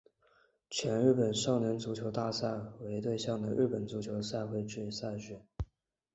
[0.67, 5.39] 全日本少年足球大赛为对象的日本足球赛会制赛事。